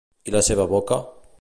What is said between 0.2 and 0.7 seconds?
I la seva